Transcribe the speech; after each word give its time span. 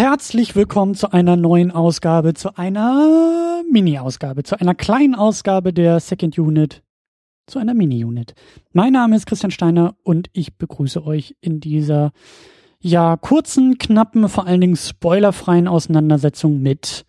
herzlich 0.00 0.56
willkommen 0.56 0.94
zu 0.94 1.12
einer 1.12 1.36
neuen 1.36 1.70
Ausgabe, 1.70 2.32
zu 2.32 2.56
einer 2.56 3.62
Mini-Ausgabe, 3.70 4.44
zu 4.44 4.58
einer 4.58 4.74
kleinen 4.74 5.14
Ausgabe 5.14 5.74
der 5.74 6.00
Second 6.00 6.38
Unit, 6.38 6.82
zu 7.46 7.58
einer 7.58 7.74
Mini-Unit. 7.74 8.32
Mein 8.72 8.94
Name 8.94 9.14
ist 9.14 9.26
Christian 9.26 9.50
Steiner 9.50 9.96
und 10.02 10.30
ich 10.32 10.56
begrüße 10.56 11.04
euch 11.04 11.36
in 11.42 11.60
dieser 11.60 12.12
ja 12.80 13.18
kurzen, 13.18 13.76
knappen, 13.76 14.26
vor 14.30 14.46
allen 14.46 14.62
Dingen 14.62 14.74
spoilerfreien 14.74 15.68
Auseinandersetzung 15.68 16.62
mit 16.62 17.04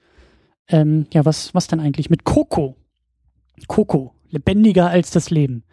ähm, 0.67 1.05
ja 1.13 1.23
was 1.23 1.55
was 1.55 1.67
denn 1.67 1.79
eigentlich 1.79 2.09
mit 2.09 2.25
Coco? 2.25 2.75
Coco, 3.67 4.15
lebendiger 4.27 4.89
als 4.89 5.11
das 5.11 5.29
Leben. 5.29 5.63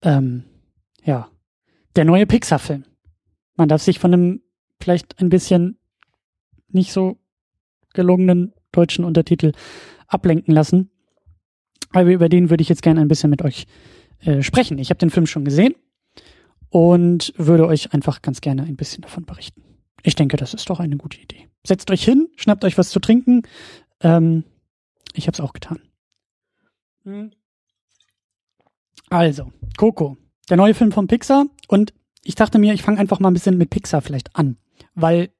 Ähm, 0.00 0.44
ja, 1.02 1.28
der 1.96 2.04
neue 2.04 2.24
Pixar-Film. 2.24 2.84
Man 3.56 3.68
darf 3.68 3.82
sich 3.82 3.98
von 3.98 4.14
einem 4.14 4.42
vielleicht 4.78 5.20
ein 5.20 5.28
bisschen 5.28 5.80
nicht 6.68 6.92
so 6.92 7.18
gelungenen 7.94 8.52
deutschen 8.72 9.04
Untertitel 9.04 9.52
ablenken 10.06 10.54
lassen. 10.54 10.90
Aber 11.92 12.10
über 12.10 12.28
den 12.28 12.50
würde 12.50 12.62
ich 12.62 12.68
jetzt 12.68 12.82
gerne 12.82 13.00
ein 13.00 13.08
bisschen 13.08 13.30
mit 13.30 13.42
euch 13.42 13.66
äh, 14.20 14.42
sprechen. 14.42 14.78
Ich 14.78 14.90
habe 14.90 14.98
den 14.98 15.10
Film 15.10 15.26
schon 15.26 15.44
gesehen 15.44 15.74
und 16.68 17.32
würde 17.36 17.66
euch 17.66 17.92
einfach 17.92 18.22
ganz 18.22 18.40
gerne 18.40 18.64
ein 18.64 18.76
bisschen 18.76 19.02
davon 19.02 19.24
berichten. 19.24 19.62
Ich 20.02 20.14
denke, 20.14 20.36
das 20.36 20.54
ist 20.54 20.68
doch 20.68 20.80
eine 20.80 20.96
gute 20.96 21.20
Idee. 21.20 21.48
Setzt 21.66 21.90
euch 21.90 22.04
hin, 22.04 22.28
schnappt 22.36 22.64
euch 22.64 22.78
was 22.78 22.90
zu 22.90 23.00
trinken. 23.00 23.42
Ähm, 24.00 24.44
ich 25.14 25.26
habe 25.26 25.34
es 25.34 25.40
auch 25.40 25.52
getan. 25.52 25.80
Hm. 27.04 27.30
Also, 29.08 29.52
Coco, 29.76 30.16
der 30.50 30.56
neue 30.56 30.74
Film 30.74 30.92
von 30.92 31.06
Pixar. 31.06 31.46
Und 31.68 31.94
ich 32.22 32.34
dachte 32.34 32.58
mir, 32.58 32.74
ich 32.74 32.82
fange 32.82 32.98
einfach 32.98 33.20
mal 33.20 33.30
ein 33.30 33.34
bisschen 33.34 33.56
mit 33.56 33.70
Pixar 33.70 34.02
vielleicht 34.02 34.34
an, 34.36 34.56
weil 34.94 35.30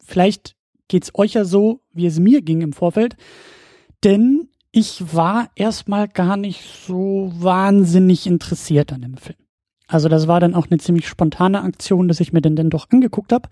vielleicht 0.00 0.56
geht's 0.88 1.12
euch 1.14 1.34
ja 1.34 1.44
so, 1.44 1.80
wie 1.92 2.06
es 2.06 2.18
mir 2.18 2.42
ging 2.42 2.60
im 2.60 2.72
Vorfeld. 2.72 3.16
Denn 4.02 4.48
ich 4.70 5.14
war 5.14 5.50
erstmal 5.54 6.08
gar 6.08 6.36
nicht 6.36 6.62
so 6.86 7.32
wahnsinnig 7.36 8.26
interessiert 8.26 8.92
an 8.92 9.02
dem 9.02 9.16
Film. 9.16 9.38
Also 9.86 10.08
das 10.08 10.26
war 10.26 10.40
dann 10.40 10.54
auch 10.54 10.66
eine 10.68 10.78
ziemlich 10.78 11.06
spontane 11.06 11.62
Aktion, 11.62 12.08
dass 12.08 12.20
ich 12.20 12.32
mir 12.32 12.40
den 12.40 12.56
dann 12.56 12.70
doch 12.70 12.90
angeguckt 12.90 13.32
habe. 13.32 13.48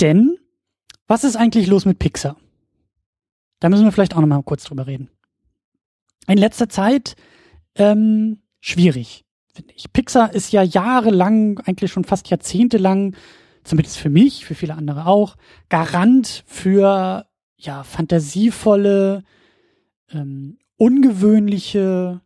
Denn 0.00 0.36
was 1.06 1.24
ist 1.24 1.36
eigentlich 1.36 1.66
los 1.66 1.84
mit 1.84 1.98
Pixar? 1.98 2.36
Da 3.60 3.68
müssen 3.68 3.84
wir 3.84 3.92
vielleicht 3.92 4.16
auch 4.16 4.20
noch 4.20 4.26
mal 4.26 4.42
kurz 4.42 4.64
drüber 4.64 4.86
reden. 4.86 5.10
In 6.26 6.38
letzter 6.38 6.68
Zeit 6.68 7.14
ähm, 7.74 8.42
schwierig, 8.60 9.24
finde 9.52 9.74
ich. 9.74 9.92
Pixar 9.92 10.32
ist 10.34 10.52
ja 10.52 10.62
jahrelang, 10.62 11.58
eigentlich 11.60 11.92
schon 11.92 12.04
fast 12.04 12.30
jahrzehntelang 12.30 13.14
zumindest 13.64 13.98
für 13.98 14.10
mich, 14.10 14.44
für 14.44 14.54
viele 14.54 14.74
andere 14.74 15.06
auch, 15.06 15.36
Garant 15.68 16.44
für 16.46 17.26
ja 17.56 17.82
fantasievolle, 17.82 19.22
ähm, 20.12 20.58
ungewöhnliche 20.76 22.20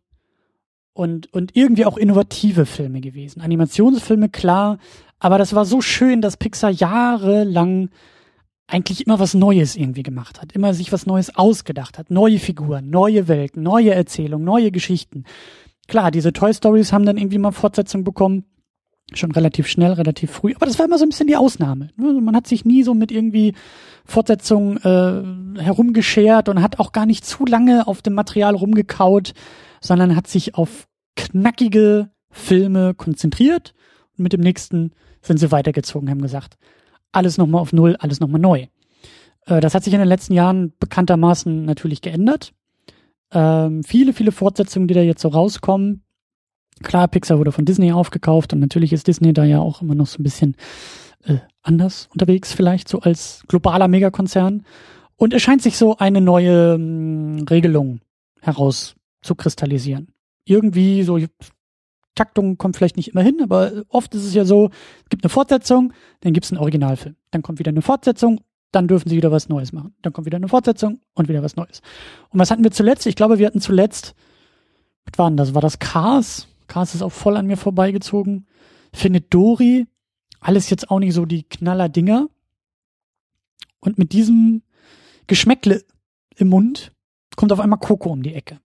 und 0.93 1.31
und 1.33 1.55
irgendwie 1.55 1.85
auch 1.85 1.97
innovative 1.97 2.65
Filme 2.65 3.01
gewesen. 3.01 3.41
Animationsfilme 3.41 4.29
klar, 4.29 4.77
aber 5.19 5.37
das 5.37 5.53
war 5.53 5.65
so 5.65 5.81
schön, 5.81 6.21
dass 6.21 6.37
Pixar 6.37 6.69
jahrelang 6.69 7.89
eigentlich 8.67 9.05
immer 9.05 9.19
was 9.19 9.33
Neues 9.33 9.75
irgendwie 9.75 10.03
gemacht 10.03 10.41
hat, 10.41 10.53
immer 10.53 10.73
sich 10.73 10.91
was 10.91 11.05
Neues 11.05 11.35
ausgedacht 11.35 11.97
hat, 11.97 12.09
neue 12.09 12.39
Figuren, 12.39 12.89
neue 12.89 13.27
Welten, 13.27 13.61
neue 13.61 13.93
Erzählungen, 13.93 14.45
neue 14.45 14.71
Geschichten. 14.71 15.23
Klar, 15.87 16.09
diese 16.09 16.33
Toy 16.33 16.53
Stories 16.53 16.91
haben 16.91 17.05
dann 17.05 17.17
irgendwie 17.17 17.37
mal 17.37 17.51
Fortsetzung 17.51 18.03
bekommen, 18.03 18.45
schon 19.13 19.31
relativ 19.31 19.67
schnell, 19.67 19.93
relativ 19.93 20.31
früh. 20.31 20.53
Aber 20.55 20.65
das 20.65 20.79
war 20.79 20.85
immer 20.85 20.97
so 20.97 21.05
ein 21.05 21.09
bisschen 21.09 21.27
die 21.27 21.35
Ausnahme. 21.35 21.89
Also 21.99 22.21
man 22.21 22.35
hat 22.35 22.47
sich 22.47 22.65
nie 22.65 22.83
so 22.83 22.93
mit 22.93 23.11
irgendwie 23.11 23.53
Fortsetzungen 24.05 24.77
äh, 24.77 25.61
herumgeschert 25.61 26.49
und 26.49 26.61
hat 26.61 26.79
auch 26.79 26.91
gar 26.91 27.05
nicht 27.05 27.25
zu 27.25 27.45
lange 27.45 27.87
auf 27.87 28.01
dem 28.01 28.13
Material 28.13 28.55
rumgekaut, 28.55 29.33
sondern 29.79 30.15
hat 30.15 30.27
sich 30.27 30.55
auf 30.55 30.87
knackige 31.15 32.09
Filme 32.31 32.93
konzentriert 32.93 33.73
und 34.17 34.23
mit 34.23 34.33
dem 34.33 34.41
nächsten 34.41 34.91
sind 35.21 35.39
sie 35.39 35.51
weitergezogen, 35.51 36.09
haben 36.09 36.21
gesagt, 36.21 36.57
alles 37.11 37.37
nochmal 37.37 37.61
auf 37.61 37.73
Null, 37.73 37.95
alles 37.99 38.19
nochmal 38.19 38.41
neu. 38.41 38.67
Äh, 39.45 39.61
das 39.61 39.73
hat 39.73 39.83
sich 39.83 39.93
in 39.93 39.99
den 39.99 40.07
letzten 40.07 40.33
Jahren 40.33 40.73
bekanntermaßen 40.79 41.63
natürlich 41.65 42.01
geändert. 42.01 42.53
Ähm, 43.31 43.83
viele, 43.83 44.13
viele 44.13 44.31
Fortsetzungen, 44.31 44.87
die 44.87 44.93
da 44.93 45.01
jetzt 45.01 45.21
so 45.21 45.29
rauskommen, 45.29 46.04
Klar, 46.83 47.07
Pixar 47.07 47.39
wurde 47.39 47.51
von 47.51 47.65
Disney 47.65 47.91
aufgekauft 47.91 48.53
und 48.53 48.59
natürlich 48.59 48.91
ist 48.91 49.07
Disney 49.07 49.33
da 49.33 49.43
ja 49.43 49.59
auch 49.59 49.81
immer 49.81 49.95
noch 49.95 50.07
so 50.07 50.19
ein 50.19 50.23
bisschen 50.23 50.55
äh, 51.23 51.37
anders 51.61 52.09
unterwegs, 52.11 52.53
vielleicht 52.53 52.89
so 52.89 52.99
als 52.99 53.43
globaler 53.47 53.87
Megakonzern. 53.87 54.63
Und 55.15 55.33
es 55.33 55.41
scheint 55.41 55.61
sich 55.61 55.77
so 55.77 55.97
eine 55.97 56.21
neue 56.21 56.77
mh, 56.77 57.39
hm, 57.39 57.45
Regelung 57.49 58.01
herauszukristallisieren. 58.41 60.09
Irgendwie 60.45 61.03
so 61.03 61.17
Taktung 62.13 62.57
kommt 62.57 62.77
vielleicht 62.77 62.97
nicht 62.97 63.09
immer 63.09 63.21
hin, 63.21 63.41
aber 63.41 63.83
oft 63.89 64.13
ist 64.15 64.23
es 64.23 64.33
ja 64.33 64.45
so, 64.45 64.69
es 65.03 65.09
gibt 65.09 65.23
eine 65.23 65.29
Fortsetzung, 65.29 65.93
dann 66.21 66.33
gibt 66.33 66.45
es 66.45 66.51
einen 66.51 66.59
Originalfilm. 66.59 67.15
Dann 67.31 67.41
kommt 67.41 67.59
wieder 67.59 67.69
eine 67.69 67.81
Fortsetzung, 67.81 68.41
dann 68.71 68.87
dürfen 68.87 69.09
sie 69.09 69.17
wieder 69.17 69.31
was 69.31 69.49
Neues 69.49 69.73
machen. 69.73 69.95
Dann 70.01 70.13
kommt 70.13 70.25
wieder 70.25 70.37
eine 70.37 70.47
Fortsetzung 70.47 71.01
und 71.13 71.27
wieder 71.27 71.43
was 71.43 71.55
Neues. 71.55 71.81
Und 72.29 72.39
was 72.39 72.51
hatten 72.51 72.63
wir 72.63 72.71
zuletzt? 72.71 73.05
Ich 73.05 73.15
glaube, 73.15 73.37
wir 73.37 73.47
hatten 73.47 73.61
zuletzt, 73.61 74.15
was 75.05 75.17
war 75.19 75.29
denn 75.29 75.37
das? 75.37 75.53
War 75.53 75.61
das 75.61 75.79
Cars? 75.79 76.47
Cars 76.67 76.95
ist 76.95 77.01
auch 77.01 77.11
voll 77.11 77.37
an 77.37 77.47
mir 77.47 77.57
vorbeigezogen. 77.57 78.47
Findet 78.93 79.33
Dori 79.33 79.87
alles 80.45 80.69
jetzt 80.69 80.91
auch 80.91 80.99
nicht 80.99 81.13
so 81.13 81.25
die 81.25 81.43
Knaller-Dinger. 81.43 82.27
Und 83.79 83.97
mit 83.97 84.13
diesem 84.13 84.61
Geschmäckle 85.27 85.83
im 86.35 86.49
Mund 86.49 86.91
kommt 87.35 87.51
auf 87.51 87.59
einmal 87.59 87.79
Coco 87.79 88.11
um 88.11 88.21
die 88.21 88.33
Ecke. 88.33 88.59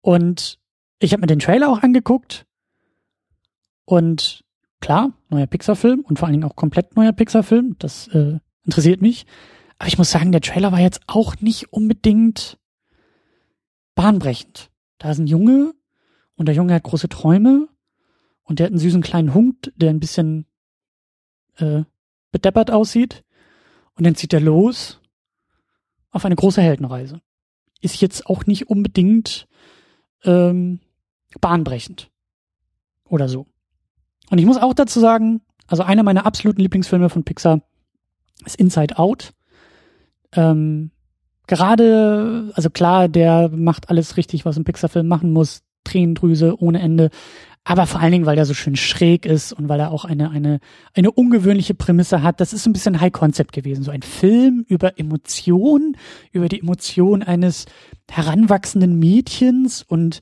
Und 0.00 0.58
ich 0.98 1.12
habe 1.12 1.20
mir 1.20 1.26
den 1.26 1.38
Trailer 1.38 1.68
auch 1.68 1.82
angeguckt. 1.82 2.46
Und 3.84 4.44
klar, 4.80 5.12
neuer 5.28 5.46
Pixar-Film 5.46 6.00
und 6.00 6.18
vor 6.18 6.26
allen 6.26 6.34
Dingen 6.34 6.50
auch 6.50 6.56
komplett 6.56 6.96
neuer 6.96 7.12
Pixar-Film. 7.12 7.76
Das 7.78 8.08
äh, 8.08 8.38
interessiert 8.64 9.02
mich. 9.02 9.26
Aber 9.78 9.88
ich 9.88 9.98
muss 9.98 10.10
sagen, 10.10 10.32
der 10.32 10.40
Trailer 10.40 10.72
war 10.72 10.80
jetzt 10.80 11.00
auch 11.06 11.36
nicht 11.40 11.72
unbedingt 11.72 12.58
bahnbrechend. 13.94 14.70
Da 14.98 15.10
ist 15.10 15.18
ein 15.18 15.26
Junge, 15.26 15.74
und 16.40 16.46
der 16.46 16.54
Junge 16.54 16.72
hat 16.72 16.84
große 16.84 17.10
Träume 17.10 17.68
und 18.44 18.58
der 18.58 18.64
hat 18.64 18.72
einen 18.72 18.80
süßen 18.80 19.02
kleinen 19.02 19.34
Hund, 19.34 19.74
der 19.76 19.90
ein 19.90 20.00
bisschen 20.00 20.46
äh, 21.58 21.82
bedeppert 22.32 22.70
aussieht. 22.70 23.24
Und 23.94 24.06
dann 24.06 24.14
zieht 24.14 24.32
er 24.32 24.40
los 24.40 25.02
auf 26.08 26.24
eine 26.24 26.36
große 26.36 26.62
Heldenreise. 26.62 27.20
Ist 27.82 28.00
jetzt 28.00 28.24
auch 28.24 28.46
nicht 28.46 28.70
unbedingt 28.70 29.48
ähm, 30.24 30.80
bahnbrechend 31.42 32.10
oder 33.04 33.28
so. 33.28 33.46
Und 34.30 34.38
ich 34.38 34.46
muss 34.46 34.56
auch 34.56 34.72
dazu 34.72 34.98
sagen, 34.98 35.42
also 35.66 35.82
einer 35.82 36.04
meiner 36.04 36.24
absoluten 36.24 36.62
Lieblingsfilme 36.62 37.10
von 37.10 37.22
Pixar 37.22 37.60
ist 38.46 38.56
Inside 38.56 38.96
Out. 38.96 39.34
Ähm, 40.32 40.90
gerade, 41.46 42.50
also 42.54 42.70
klar, 42.70 43.10
der 43.10 43.50
macht 43.50 43.90
alles 43.90 44.16
richtig, 44.16 44.46
was 44.46 44.56
ein 44.56 44.64
Pixar-Film 44.64 45.06
machen 45.06 45.34
muss. 45.34 45.64
Tränendrüse 45.84 46.60
ohne 46.60 46.80
Ende. 46.80 47.10
Aber 47.64 47.86
vor 47.86 48.00
allen 48.00 48.12
Dingen, 48.12 48.26
weil 48.26 48.38
er 48.38 48.46
so 48.46 48.54
schön 48.54 48.74
schräg 48.74 49.26
ist 49.26 49.52
und 49.52 49.68
weil 49.68 49.80
er 49.80 49.92
auch 49.92 50.04
eine, 50.04 50.30
eine, 50.30 50.60
eine 50.94 51.10
ungewöhnliche 51.10 51.74
Prämisse 51.74 52.22
hat. 52.22 52.40
Das 52.40 52.52
ist 52.52 52.66
ein 52.66 52.72
bisschen 52.72 53.00
High 53.00 53.12
Concept 53.12 53.52
gewesen. 53.52 53.84
So 53.84 53.90
ein 53.90 54.02
Film 54.02 54.64
über 54.66 54.98
Emotionen, 54.98 55.96
über 56.32 56.48
die 56.48 56.60
Emotion 56.60 57.22
eines 57.22 57.66
heranwachsenden 58.10 58.98
Mädchens 58.98 59.82
und 59.82 60.20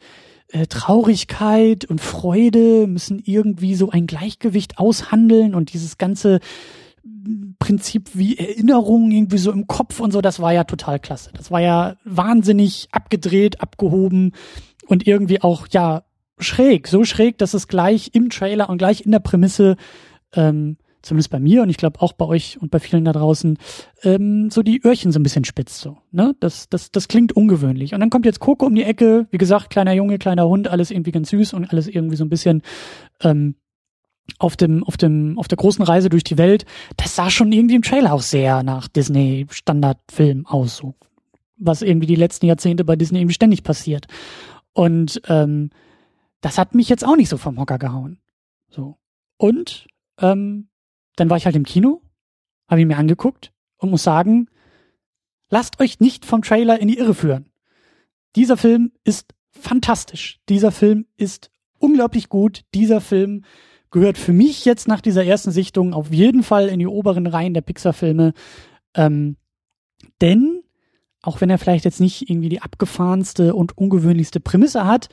äh, 0.48 0.66
Traurigkeit 0.66 1.84
und 1.84 2.00
Freude 2.00 2.86
müssen 2.86 3.22
irgendwie 3.24 3.76
so 3.76 3.90
ein 3.90 4.06
Gleichgewicht 4.06 4.78
aushandeln 4.78 5.54
und 5.54 5.72
dieses 5.72 5.96
ganze 5.96 6.40
Prinzip 7.58 8.10
wie 8.14 8.38
Erinnerungen 8.38 9.10
irgendwie 9.10 9.38
so 9.38 9.52
im 9.52 9.66
Kopf 9.66 10.00
und 10.00 10.12
so, 10.12 10.20
das 10.20 10.40
war 10.40 10.52
ja 10.52 10.64
total 10.64 10.98
klasse. 10.98 11.30
Das 11.34 11.50
war 11.50 11.60
ja 11.60 11.96
wahnsinnig 12.04 12.88
abgedreht, 12.92 13.60
abgehoben 13.60 14.32
und 14.88 15.06
irgendwie 15.06 15.42
auch, 15.42 15.66
ja, 15.70 16.02
schräg, 16.40 16.88
so 16.88 17.04
schräg, 17.04 17.38
dass 17.38 17.54
es 17.54 17.68
gleich 17.68 18.10
im 18.14 18.30
Trailer 18.30 18.68
und 18.68 18.78
gleich 18.78 19.02
in 19.02 19.12
der 19.12 19.18
Prämisse, 19.20 19.76
ähm, 20.34 20.76
zumindest 21.02 21.30
bei 21.30 21.38
mir 21.38 21.62
und 21.62 21.70
ich 21.70 21.76
glaube 21.76 22.00
auch 22.00 22.12
bei 22.12 22.24
euch 22.24 22.60
und 22.60 22.70
bei 22.70 22.80
vielen 22.80 23.04
da 23.04 23.12
draußen, 23.12 23.58
ähm, 24.02 24.50
so 24.50 24.62
die 24.62 24.84
Öhrchen 24.84 25.12
so 25.12 25.20
ein 25.20 25.22
bisschen 25.22 25.44
spitzt 25.44 25.80
so. 25.80 25.98
Ne? 26.10 26.34
Das, 26.40 26.68
das, 26.68 26.90
das 26.90 27.08
klingt 27.08 27.32
ungewöhnlich. 27.32 27.94
Und 27.94 28.00
dann 28.00 28.10
kommt 28.10 28.26
jetzt 28.26 28.40
Coco 28.40 28.66
um 28.66 28.74
die 28.74 28.82
Ecke, 28.82 29.26
wie 29.30 29.38
gesagt, 29.38 29.70
kleiner 29.70 29.92
Junge, 29.92 30.18
kleiner 30.18 30.48
Hund, 30.48 30.68
alles 30.68 30.90
irgendwie 30.90 31.12
ganz 31.12 31.30
süß 31.30 31.54
und 31.54 31.70
alles 31.70 31.86
irgendwie 31.86 32.16
so 32.16 32.24
ein 32.24 32.30
bisschen 32.30 32.62
ähm, 33.22 33.54
auf 34.38 34.56
dem, 34.56 34.84
auf 34.84 34.96
dem, 34.96 35.38
auf 35.38 35.48
der 35.48 35.56
großen 35.56 35.84
Reise 35.84 36.08
durch 36.08 36.24
die 36.24 36.38
Welt. 36.38 36.66
Das 36.96 37.14
sah 37.14 37.30
schon 37.30 37.52
irgendwie 37.52 37.76
im 37.76 37.82
Trailer 37.82 38.12
auch 38.12 38.22
sehr 38.22 38.62
nach 38.62 38.88
Disney 38.88 39.46
Standardfilm 39.50 40.46
aus, 40.46 40.76
so. 40.76 40.94
Was 41.60 41.82
irgendwie 41.82 42.06
die 42.06 42.14
letzten 42.14 42.46
Jahrzehnte 42.46 42.84
bei 42.84 42.94
Disney 42.94 43.18
irgendwie 43.18 43.34
ständig 43.34 43.64
passiert. 43.64 44.06
Und 44.72 45.20
ähm, 45.28 45.70
das 46.40 46.58
hat 46.58 46.74
mich 46.74 46.88
jetzt 46.88 47.04
auch 47.04 47.16
nicht 47.16 47.28
so 47.28 47.36
vom 47.36 47.58
Hocker 47.58 47.78
gehauen. 47.78 48.20
So. 48.68 48.98
Und 49.36 49.88
ähm, 50.18 50.68
dann 51.16 51.30
war 51.30 51.36
ich 51.36 51.46
halt 51.46 51.56
im 51.56 51.64
Kino, 51.64 52.02
habe 52.68 52.80
ihn 52.80 52.88
mir 52.88 52.98
angeguckt 52.98 53.52
und 53.78 53.90
muss 53.90 54.02
sagen, 54.02 54.48
lasst 55.50 55.80
euch 55.80 56.00
nicht 56.00 56.24
vom 56.24 56.42
Trailer 56.42 56.80
in 56.80 56.88
die 56.88 56.98
Irre 56.98 57.14
führen. 57.14 57.50
Dieser 58.36 58.56
Film 58.56 58.92
ist 59.04 59.34
fantastisch. 59.50 60.40
Dieser 60.48 60.70
Film 60.70 61.06
ist 61.16 61.50
unglaublich 61.78 62.28
gut. 62.28 62.64
Dieser 62.74 63.00
Film 63.00 63.44
gehört 63.90 64.18
für 64.18 64.32
mich 64.32 64.64
jetzt 64.64 64.86
nach 64.86 65.00
dieser 65.00 65.24
ersten 65.24 65.50
Sichtung 65.50 65.94
auf 65.94 66.12
jeden 66.12 66.42
Fall 66.42 66.68
in 66.68 66.78
die 66.78 66.86
oberen 66.86 67.26
Reihen 67.26 67.54
der 67.54 67.62
Pixar-Filme. 67.62 68.34
Ähm, 68.94 69.36
denn, 70.20 70.57
auch 71.22 71.40
wenn 71.40 71.50
er 71.50 71.58
vielleicht 71.58 71.84
jetzt 71.84 72.00
nicht 72.00 72.30
irgendwie 72.30 72.48
die 72.48 72.62
abgefahrenste 72.62 73.54
und 73.54 73.76
ungewöhnlichste 73.76 74.40
Prämisse 74.40 74.86
hat 74.86 75.08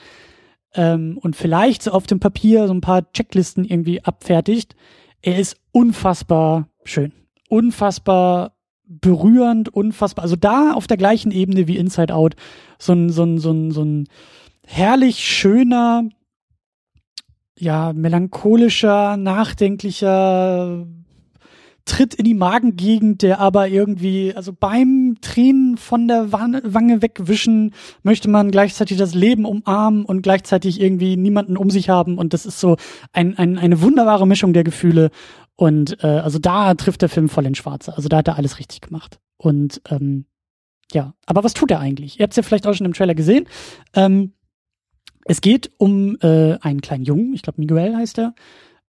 ähm, 0.73 1.17
und 1.21 1.35
vielleicht 1.35 1.83
so 1.83 1.91
auf 1.91 2.07
dem 2.07 2.19
Papier 2.19 2.67
so 2.67 2.73
ein 2.73 2.81
paar 2.81 3.11
Checklisten 3.11 3.65
irgendwie 3.65 4.03
abfertigt, 4.03 4.75
er 5.21 5.39
ist 5.39 5.57
unfassbar 5.71 6.69
schön. 6.83 7.11
Unfassbar 7.49 8.55
berührend, 8.87 9.69
unfassbar. 9.69 10.23
Also 10.23 10.35
da 10.35 10.73
auf 10.73 10.87
der 10.87 10.97
gleichen 10.97 11.31
Ebene 11.31 11.67
wie 11.67 11.77
Inside 11.77 12.13
Out. 12.13 12.35
So 12.77 12.93
ein, 12.93 13.09
so 13.09 13.23
ein, 13.23 13.39
so 13.39 13.51
ein, 13.51 13.71
so 13.71 13.83
ein 13.83 14.07
herrlich 14.65 15.19
schöner, 15.19 16.09
ja, 17.57 17.93
melancholischer, 17.93 19.17
nachdenklicher 19.17 20.85
Tritt 21.85 22.15
in 22.15 22.25
die 22.25 22.33
Magengegend, 22.33 23.21
der 23.21 23.39
aber 23.39 23.67
irgendwie, 23.67 24.33
also 24.35 24.51
beim 24.51 25.17
Tränen 25.21 25.77
von 25.77 26.07
der 26.07 26.31
Wange 26.31 27.01
wegwischen, 27.03 27.73
möchte 28.01 28.27
man 28.27 28.49
gleichzeitig 28.49 28.97
das 28.97 29.13
Leben 29.13 29.45
umarmen 29.45 30.03
und 30.03 30.23
gleichzeitig 30.23 30.81
irgendwie 30.81 31.15
niemanden 31.15 31.57
um 31.57 31.69
sich 31.69 31.89
haben. 31.89 32.17
Und 32.17 32.33
das 32.33 32.47
ist 32.47 32.59
so 32.59 32.77
ein, 33.13 33.37
ein, 33.37 33.59
eine 33.59 33.81
wunderbare 33.81 34.25
Mischung 34.25 34.51
der 34.53 34.63
Gefühle. 34.63 35.11
Und 35.55 36.03
äh, 36.03 36.07
also 36.07 36.39
da 36.39 36.73
trifft 36.73 37.03
der 37.03 37.09
Film 37.09 37.29
voll 37.29 37.45
in 37.45 37.55
Schwarze. 37.55 37.95
Also 37.95 38.09
da 38.09 38.17
hat 38.17 38.27
er 38.27 38.37
alles 38.37 38.57
richtig 38.57 38.81
gemacht. 38.81 39.19
Und 39.37 39.81
ähm, 39.89 40.25
ja, 40.91 41.13
aber 41.25 41.43
was 41.43 41.53
tut 41.53 41.71
er 41.71 41.79
eigentlich? 41.79 42.19
Ihr 42.19 42.23
habt 42.23 42.33
es 42.33 42.37
ja 42.37 42.43
vielleicht 42.43 42.65
auch 42.65 42.73
schon 42.73 42.85
im 42.85 42.93
Trailer 42.93 43.15
gesehen. 43.15 43.47
Ähm, 43.93 44.33
es 45.25 45.41
geht 45.41 45.71
um 45.77 46.17
äh, 46.21 46.57
einen 46.61 46.81
kleinen 46.81 47.03
Jungen, 47.03 47.33
ich 47.33 47.41
glaube 47.41 47.59
Miguel 47.59 47.95
heißt 47.95 48.19
er, 48.19 48.35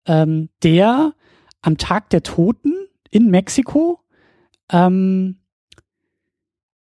ähm, 0.07 0.51
der 0.63 1.15
am 1.63 1.79
Tag 1.79 2.11
der 2.11 2.23
Toten 2.23 2.75
in 3.11 3.31
Mexiko 3.31 4.01
ähm, 4.71 5.37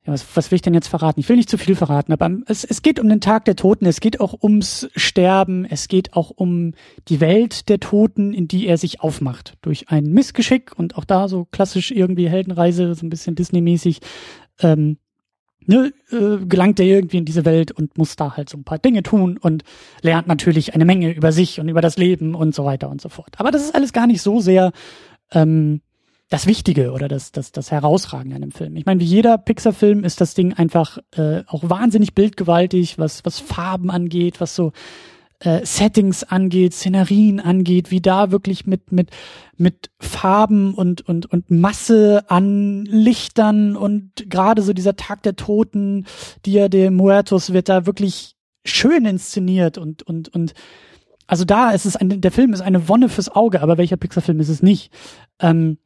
ja, 0.06 0.12
was, 0.12 0.36
was 0.36 0.50
will 0.50 0.56
ich 0.56 0.62
denn 0.62 0.74
jetzt 0.74 0.88
verraten? 0.88 1.20
Ich 1.20 1.28
will 1.28 1.36
nicht 1.36 1.48
zu 1.48 1.56
viel 1.56 1.76
verraten, 1.76 2.12
aber 2.12 2.30
es, 2.46 2.64
es 2.64 2.82
geht 2.82 3.00
um 3.00 3.08
den 3.08 3.20
Tag 3.20 3.46
der 3.46 3.56
Toten, 3.56 3.86
es 3.86 4.00
geht 4.00 4.20
auch 4.20 4.42
ums 4.42 4.88
Sterben, 4.94 5.64
es 5.64 5.88
geht 5.88 6.12
auch 6.14 6.30
um 6.30 6.72
die 7.08 7.20
Welt 7.20 7.68
der 7.68 7.80
Toten, 7.80 8.34
in 8.34 8.46
die 8.46 8.66
er 8.66 8.76
sich 8.76 9.00
aufmacht. 9.00 9.54
Durch 9.62 9.88
ein 9.88 10.04
Missgeschick 10.04 10.78
und 10.78 10.96
auch 10.96 11.04
da 11.04 11.28
so 11.28 11.46
klassisch 11.46 11.90
irgendwie 11.90 12.28
Heldenreise, 12.28 12.94
so 12.94 13.06
ein 13.06 13.10
bisschen 13.10 13.34
Disney-mäßig. 13.34 14.00
Ähm, 14.60 14.98
ne, 15.66 15.90
äh, 16.10 16.44
gelangt 16.44 16.78
er 16.80 16.86
irgendwie 16.86 17.18
in 17.18 17.24
diese 17.24 17.46
Welt 17.46 17.72
und 17.72 17.96
muss 17.96 18.16
da 18.16 18.36
halt 18.36 18.50
so 18.50 18.58
ein 18.58 18.64
paar 18.64 18.78
Dinge 18.78 19.02
tun 19.02 19.38
und 19.38 19.64
lernt 20.02 20.28
natürlich 20.28 20.74
eine 20.74 20.84
Menge 20.84 21.12
über 21.12 21.32
sich 21.32 21.60
und 21.60 21.68
über 21.70 21.80
das 21.80 21.96
Leben 21.96 22.34
und 22.34 22.54
so 22.54 22.66
weiter 22.66 22.90
und 22.90 23.00
so 23.00 23.08
fort. 23.08 23.36
Aber 23.38 23.50
das 23.50 23.62
ist 23.62 23.74
alles 23.74 23.94
gar 23.94 24.06
nicht 24.06 24.20
so 24.20 24.40
sehr 24.40 24.72
ähm, 25.32 25.80
das 26.34 26.48
Wichtige 26.48 26.90
oder 26.90 27.06
das, 27.06 27.30
das, 27.30 27.52
das 27.52 27.70
Herausragende 27.70 28.34
an 28.34 28.42
dem 28.42 28.50
Film. 28.50 28.74
Ich 28.74 28.86
meine, 28.86 28.98
wie 28.98 29.04
jeder 29.04 29.38
Pixar-Film 29.38 30.02
ist 30.02 30.20
das 30.20 30.34
Ding 30.34 30.52
einfach 30.52 30.98
äh, 31.16 31.44
auch 31.46 31.70
wahnsinnig 31.70 32.12
bildgewaltig, 32.12 32.98
was, 32.98 33.24
was 33.24 33.38
Farben 33.38 33.88
angeht, 33.88 34.40
was 34.40 34.56
so 34.56 34.72
äh, 35.38 35.64
Settings 35.64 36.24
angeht, 36.24 36.74
Szenarien 36.74 37.38
angeht, 37.38 37.92
wie 37.92 38.00
da 38.00 38.32
wirklich 38.32 38.66
mit, 38.66 38.90
mit, 38.90 39.10
mit 39.56 39.92
Farben 40.00 40.74
und, 40.74 41.08
und, 41.08 41.26
und 41.26 41.52
Masse 41.52 42.24
an 42.26 42.84
Lichtern 42.84 43.76
und 43.76 44.28
gerade 44.28 44.62
so 44.62 44.72
dieser 44.72 44.96
Tag 44.96 45.22
der 45.22 45.36
Toten, 45.36 46.04
Dia 46.44 46.68
de 46.68 46.90
Muertos 46.90 47.52
wird 47.52 47.68
da 47.68 47.86
wirklich 47.86 48.34
schön 48.64 49.04
inszeniert 49.04 49.78
und, 49.78 50.02
und, 50.02 50.34
und 50.34 50.52
also 51.28 51.44
da 51.44 51.70
ist 51.70 51.86
es 51.86 51.94
ein, 51.94 52.20
der 52.20 52.32
Film 52.32 52.52
ist 52.52 52.60
eine 52.60 52.88
Wonne 52.88 53.08
fürs 53.08 53.28
Auge, 53.28 53.62
aber 53.62 53.78
welcher 53.78 53.96
Pixar-Film 53.96 54.40
ist 54.40 54.48
es 54.48 54.64
nicht? 54.64 54.92
Ähm, 55.38 55.78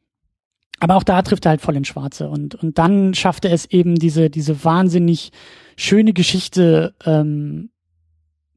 aber 0.79 0.95
auch 0.95 1.03
da 1.03 1.21
trifft 1.21 1.45
er 1.45 1.51
halt 1.51 1.61
voll 1.61 1.75
in 1.75 1.85
Schwarze 1.85 2.29
und, 2.29 2.55
und 2.55 2.77
dann 2.77 3.13
schafft 3.13 3.45
er 3.45 3.51
es 3.51 3.65
eben, 3.65 3.95
diese, 3.95 4.29
diese 4.29 4.63
wahnsinnig 4.63 5.31
schöne 5.75 6.13
Geschichte 6.13 6.95
ähm, 7.05 7.69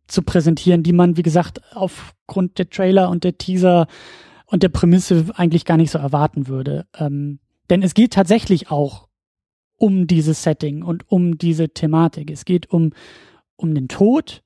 zu 0.06 0.22
präsentieren, 0.22 0.82
die 0.82 0.92
man, 0.92 1.16
wie 1.16 1.22
gesagt, 1.22 1.60
aufgrund 1.74 2.58
der 2.58 2.69
Trailer 2.69 3.10
und 3.10 3.24
der 3.24 3.38
Teaser 3.38 3.86
und 4.46 4.62
der 4.62 4.69
Prämisse 4.69 5.26
eigentlich 5.34 5.64
gar 5.64 5.76
nicht 5.76 5.90
so 5.90 5.98
erwarten 5.98 6.46
würde. 6.46 6.86
Ähm, 6.96 7.38
denn 7.70 7.82
es 7.82 7.94
geht 7.94 8.12
tatsächlich 8.12 8.70
auch 8.70 9.08
um 9.76 10.06
dieses 10.06 10.42
Setting 10.42 10.82
und 10.82 11.10
um 11.10 11.38
diese 11.38 11.70
Thematik. 11.70 12.30
Es 12.30 12.44
geht 12.44 12.70
um, 12.70 12.92
um 13.56 13.74
den 13.74 13.88
Tod, 13.88 14.42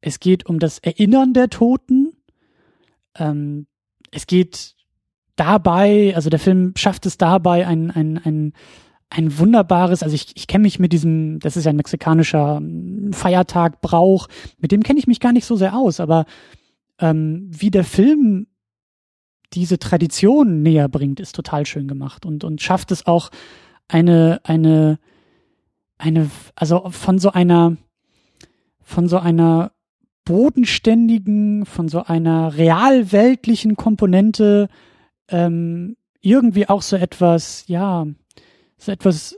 es 0.00 0.20
geht 0.20 0.46
um 0.46 0.58
das 0.58 0.78
Erinnern 0.80 1.32
der 1.32 1.48
Toten, 1.48 2.12
ähm, 3.16 3.66
es 4.10 4.26
geht 4.26 4.73
dabei, 5.36 6.14
also 6.14 6.30
der 6.30 6.38
Film 6.38 6.72
schafft 6.76 7.06
es 7.06 7.18
dabei, 7.18 7.66
ein, 7.66 7.90
ein, 7.90 8.18
ein, 8.18 8.52
ein 9.10 9.38
wunderbares, 9.38 10.02
also 10.02 10.14
ich, 10.14 10.32
ich 10.36 10.46
kenne 10.46 10.62
mich 10.62 10.78
mit 10.78 10.92
diesem, 10.92 11.38
das 11.40 11.56
ist 11.56 11.64
ja 11.64 11.70
ein 11.70 11.76
mexikanischer 11.76 12.56
hm, 12.56 13.12
Feiertag, 13.12 13.80
Brauch, 13.80 14.28
mit 14.58 14.72
dem 14.72 14.82
kenne 14.82 14.98
ich 14.98 15.06
mich 15.06 15.20
gar 15.20 15.32
nicht 15.32 15.46
so 15.46 15.56
sehr 15.56 15.76
aus, 15.76 16.00
aber 16.00 16.26
ähm, 16.98 17.48
wie 17.50 17.70
der 17.70 17.84
Film 17.84 18.46
diese 19.52 19.78
Tradition 19.78 20.62
näher 20.62 20.88
bringt, 20.88 21.20
ist 21.20 21.34
total 21.34 21.66
schön 21.66 21.86
gemacht 21.86 22.26
und, 22.26 22.44
und 22.44 22.60
schafft 22.60 22.90
es 22.90 23.06
auch 23.06 23.30
eine, 23.88 24.40
eine, 24.44 24.98
eine, 25.98 26.30
also 26.56 26.90
von 26.90 27.18
so 27.18 27.30
einer, 27.30 27.76
von 28.82 29.08
so 29.08 29.18
einer 29.18 29.72
bodenständigen, 30.24 31.66
von 31.66 31.88
so 31.88 32.02
einer 32.02 32.56
realweltlichen 32.56 33.76
Komponente 33.76 34.68
ähm, 35.28 35.96
irgendwie 36.20 36.68
auch 36.68 36.82
so 36.82 36.96
etwas, 36.96 37.64
ja, 37.66 38.06
so 38.76 38.92
etwas 38.92 39.36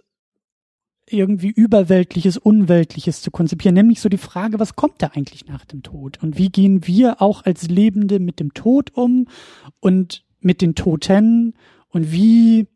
irgendwie 1.09 1.51
überweltliches, 1.51 2.37
unweltliches 2.37 3.23
zu 3.23 3.31
konzipieren, 3.31 3.75
nämlich 3.75 4.01
so 4.01 4.09
die 4.09 4.19
Frage, 4.19 4.59
was 4.59 4.75
kommt 4.75 5.03
da 5.03 5.09
eigentlich 5.09 5.47
nach 5.47 5.65
dem 5.65 5.83
Tod 5.83 6.23
und 6.23 6.37
wie 6.37 6.49
gehen 6.49 6.87
wir 6.87 7.23
auch 7.23 7.45
als 7.45 7.69
Lebende 7.69 8.19
mit 8.19 8.41
dem 8.41 8.55
Tod 8.55 8.91
um 8.95 9.29
und 9.81 10.25
mit 10.41 10.63
den 10.63 10.75
Toten 10.75 11.55
und 11.89 12.13
wie 12.13 12.67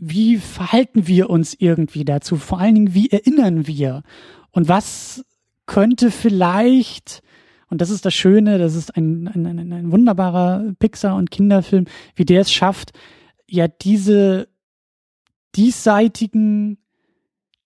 wie 0.00 0.36
verhalten 0.36 1.08
wir 1.08 1.28
uns 1.28 1.54
irgendwie 1.58 2.04
dazu? 2.04 2.36
Vor 2.36 2.60
allen 2.60 2.74
Dingen, 2.76 2.94
wie 2.94 3.10
erinnern 3.10 3.66
wir? 3.66 4.04
Und 4.52 4.68
was 4.68 5.24
könnte 5.66 6.10
vielleicht 6.10 7.22
und 7.70 7.80
das 7.80 7.90
ist 7.90 8.04
das 8.04 8.14
Schöne, 8.14 8.58
das 8.58 8.74
ist 8.74 8.96
ein, 8.96 9.28
ein, 9.28 9.46
ein, 9.46 9.72
ein 9.72 9.92
wunderbarer 9.92 10.72
Pixar- 10.78 11.16
und 11.16 11.30
Kinderfilm, 11.30 11.84
wie 12.14 12.24
der 12.24 12.40
es 12.40 12.52
schafft, 12.52 12.92
ja 13.46 13.68
diese 13.68 14.48
diesseitigen 15.54 16.78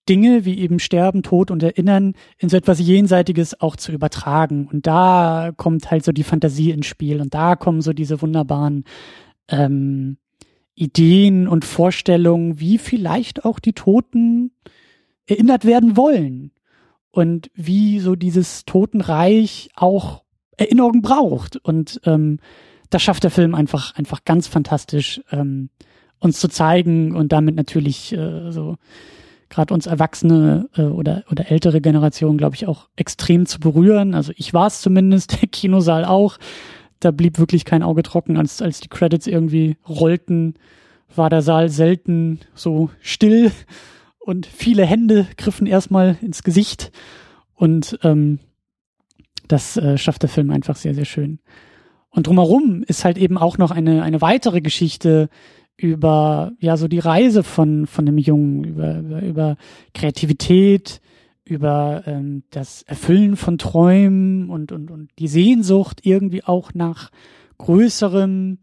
Dinge 0.09 0.45
wie 0.45 0.59
eben 0.59 0.81
Sterben, 0.81 1.23
Tod 1.23 1.51
und 1.51 1.63
Erinnern 1.63 2.15
in 2.39 2.49
so 2.49 2.57
etwas 2.57 2.81
Jenseitiges 2.81 3.61
auch 3.61 3.77
zu 3.77 3.93
übertragen. 3.93 4.67
Und 4.67 4.87
da 4.87 5.53
kommt 5.57 5.91
halt 5.91 6.05
so 6.05 6.11
die 6.11 6.25
Fantasie 6.25 6.73
ins 6.73 6.87
Spiel 6.87 7.21
und 7.21 7.35
da 7.35 7.55
kommen 7.55 7.83
so 7.83 7.93
diese 7.93 8.21
wunderbaren 8.21 8.85
ähm, 9.49 10.17
Ideen 10.75 11.47
und 11.47 11.65
Vorstellungen, 11.65 12.59
wie 12.59 12.79
vielleicht 12.79 13.45
auch 13.45 13.61
die 13.61 13.75
Toten 13.75 14.53
erinnert 15.27 15.65
werden 15.65 15.97
wollen 15.97 16.51
und 17.13 17.51
wie 17.55 18.01
so 18.01 18.17
dieses 18.17 18.65
Totenreich 18.65 19.71
auch 19.77 20.25
Erinnerung 20.57 21.03
braucht. 21.03 21.57
Und 21.59 22.01
ähm, 22.05 22.41
das 22.91 23.03
schafft 23.03 23.23
der 23.23 23.31
Film 23.31 23.55
einfach, 23.55 23.95
einfach 23.95 24.25
ganz 24.25 24.49
fantastisch, 24.49 25.23
ähm, 25.31 25.71
uns 26.19 26.41
zu 26.41 26.49
zeigen 26.49 27.15
und 27.15 27.33
damit 27.33 27.55
natürlich 27.55 28.13
äh, 28.13 28.51
so 28.51 28.77
gerade 29.51 29.75
uns 29.75 29.87
Erwachsene 29.87 30.69
äh, 30.77 30.83
oder, 30.83 31.25
oder 31.31 31.51
ältere 31.51 31.81
Generationen, 31.81 32.39
glaube 32.39 32.57
ich, 32.57 32.67
auch 32.67 32.89
extrem 32.97 33.45
zu 33.47 33.61
berühren. 33.61 34.15
Also 34.15 34.33
ich 34.37 34.55
war 34.55 34.67
es 34.67 34.81
zumindest, 34.81 35.33
der 35.43 35.49
Kinosaal 35.49 36.05
auch. 36.05 36.39
Da 37.01 37.11
blieb 37.11 37.39
wirklich 37.39 37.65
kein 37.65 37.83
Auge 37.83 38.03
trocken, 38.03 38.37
als, 38.37 38.63
als 38.63 38.81
die 38.81 38.89
Credits 38.89 39.27
irgendwie 39.27 39.77
rollten, 39.87 40.55
war 41.15 41.29
der 41.29 41.43
Saal 41.43 41.69
selten 41.69 42.41
so 42.55 42.89
still 43.01 43.51
und 44.25 44.47
viele 44.47 44.87
Hände 44.87 45.27
griffen 45.37 45.67
erstmal 45.67 46.17
ins 46.23 46.43
Gesicht 46.43 46.93
und 47.55 47.99
ähm, 48.03 48.39
das 49.49 49.77
äh, 49.77 49.99
schafft 49.99 50.23
der 50.23 50.31
Film 50.31 50.51
einfach 50.51 50.77
sehr, 50.77 50.95
sehr 50.95 51.05
schön. 51.05 51.41
Und 52.11 52.27
drumherum 52.27 52.85
ist 52.87 53.05
halt 53.05 53.19
eben 53.19 53.39
auch 53.39 53.59
noch 53.59 53.71
eine, 53.71 54.03
eine 54.03 54.21
weitere 54.21 54.61
Geschichte 54.61 55.29
über, 55.77 56.53
ja, 56.61 56.77
so 56.77 56.87
die 56.87 56.99
Reise 56.99 57.43
von, 57.43 57.87
von 57.87 58.07
dem 58.07 58.19
Jungen, 58.19 58.65
über, 58.65 58.99
über, 58.99 59.23
über 59.23 59.57
Kreativität, 59.95 61.01
über 61.45 62.03
ähm, 62.07 62.45
das 62.51 62.83
Erfüllen 62.83 63.37
von 63.37 63.59
Träumen 63.59 64.51
und, 64.51 64.73
und, 64.73 64.91
und 64.91 65.11
die 65.19 65.29
Sehnsucht 65.29 66.01
irgendwie 66.05 66.45
auch 66.45 66.75
nach 66.75 67.11
Größerem 67.59 68.59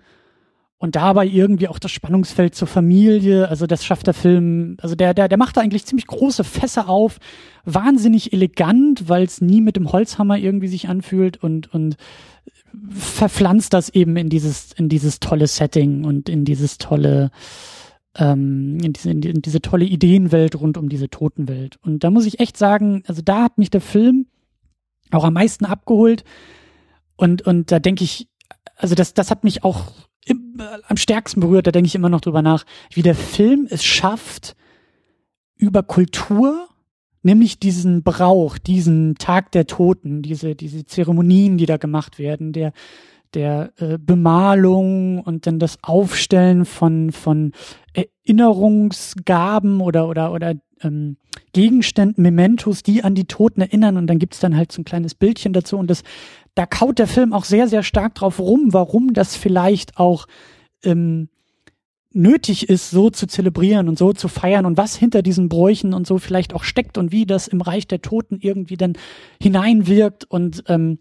und 0.79 0.95
dabei 0.95 1.27
irgendwie 1.27 1.67
auch 1.67 1.77
das 1.77 1.91
Spannungsfeld 1.91 2.55
zur 2.55 2.67
Familie, 2.67 3.49
also 3.49 3.67
das 3.67 3.85
schafft 3.85 4.07
der 4.07 4.13
Film, 4.13 4.77
also 4.81 4.95
der, 4.95 5.13
der, 5.13 5.27
der 5.27 5.37
macht 5.37 5.57
da 5.57 5.61
eigentlich 5.61 5.85
ziemlich 5.85 6.07
große 6.07 6.45
Fässer 6.45 6.87
auf, 6.87 7.19
wahnsinnig 7.65 8.31
elegant, 8.31 9.09
weil 9.09 9.23
es 9.23 9.41
nie 9.41 9.59
mit 9.59 9.75
dem 9.75 9.91
Holzhammer 9.91 10.37
irgendwie 10.37 10.69
sich 10.69 10.87
anfühlt 10.87 11.43
und, 11.43 11.73
und 11.73 11.97
verpflanzt 12.91 13.73
das 13.73 13.89
eben 13.89 14.15
in 14.15 14.29
dieses, 14.29 14.71
in 14.71 14.87
dieses 14.87 15.19
tolle 15.19 15.47
Setting 15.47 16.05
und 16.05 16.29
in 16.29 16.45
dieses 16.45 16.77
tolle, 16.77 17.31
ähm, 18.15 18.77
in, 18.81 18.93
diese, 18.93 19.11
in, 19.11 19.41
diese 19.41 19.61
tolle 19.61 19.85
Ideenwelt 19.85 20.55
rund 20.55 20.77
um 20.77 20.87
diese 20.87 21.09
Totenwelt. 21.09 21.77
Und 21.83 22.05
da 22.05 22.09
muss 22.09 22.25
ich 22.25 22.39
echt 22.39 22.55
sagen, 22.55 23.03
also 23.05 23.21
da 23.21 23.43
hat 23.43 23.57
mich 23.57 23.69
der 23.69 23.81
Film 23.81 24.27
auch 25.11 25.25
am 25.25 25.33
meisten 25.33 25.65
abgeholt. 25.65 26.23
Und, 27.17 27.41
und 27.41 27.69
da 27.69 27.79
denke 27.79 28.05
ich, 28.05 28.29
also 28.77 28.95
das, 28.95 29.13
das 29.13 29.29
hat 29.29 29.43
mich 29.43 29.65
auch 29.65 29.91
im, 30.25 30.57
äh, 30.59 30.79
am 30.87 30.97
stärksten 30.97 31.39
berührt, 31.39 31.67
da 31.67 31.71
denke 31.71 31.87
ich 31.87 31.95
immer 31.95 32.09
noch 32.09 32.21
drüber 32.21 32.41
nach, 32.41 32.65
wie 32.93 33.01
der 33.01 33.15
Film 33.15 33.67
es 33.69 33.83
schafft, 33.83 34.55
über 35.55 35.83
Kultur, 35.83 36.67
nämlich 37.21 37.59
diesen 37.59 38.03
Brauch, 38.03 38.57
diesen 38.57 39.15
Tag 39.15 39.51
der 39.51 39.67
Toten, 39.67 40.21
diese, 40.21 40.55
diese 40.55 40.85
Zeremonien, 40.85 41.57
die 41.57 41.65
da 41.65 41.77
gemacht 41.77 42.17
werden, 42.17 42.53
der, 42.53 42.71
der 43.33 43.73
äh, 43.77 43.97
Bemalung 43.97 45.19
und 45.19 45.47
dann 45.47 45.59
das 45.59 45.77
Aufstellen 45.81 46.65
von, 46.65 47.11
von 47.11 47.53
Erinnerungsgaben 47.93 49.81
oder, 49.81 50.07
oder, 50.07 50.31
oder 50.33 50.55
ähm, 50.81 51.17
Gegenständen, 51.53 52.21
Mementos, 52.21 52.83
die 52.83 53.03
an 53.03 53.15
die 53.15 53.25
Toten 53.25 53.61
erinnern 53.61 53.97
und 53.97 54.07
dann 54.07 54.19
gibt's 54.19 54.39
dann 54.39 54.55
halt 54.55 54.71
so 54.71 54.81
ein 54.81 54.85
kleines 54.85 55.15
Bildchen 55.15 55.53
dazu 55.53 55.77
und 55.77 55.89
das 55.89 56.03
da 56.55 56.65
kaut 56.65 56.99
der 56.99 57.07
Film 57.07 57.33
auch 57.33 57.45
sehr, 57.45 57.67
sehr 57.67 57.83
stark 57.83 58.15
drauf 58.15 58.39
rum, 58.39 58.73
warum 58.73 59.13
das 59.13 59.35
vielleicht 59.35 59.97
auch 59.97 60.27
ähm, 60.83 61.29
nötig 62.11 62.69
ist, 62.69 62.89
so 62.89 63.09
zu 63.09 63.27
zelebrieren 63.27 63.87
und 63.87 63.97
so 63.97 64.13
zu 64.13 64.27
feiern 64.27 64.65
und 64.65 64.77
was 64.77 64.95
hinter 64.95 65.21
diesen 65.21 65.47
Bräuchen 65.47 65.93
und 65.93 66.07
so 66.07 66.17
vielleicht 66.17 66.53
auch 66.53 66.63
steckt 66.63 66.97
und 66.97 67.11
wie 67.11 67.25
das 67.25 67.47
im 67.47 67.61
Reich 67.61 67.87
der 67.87 68.01
Toten 68.01 68.39
irgendwie 68.41 68.77
dann 68.77 68.93
hineinwirkt 69.41 70.25
und 70.25 70.63
ähm, 70.67 70.99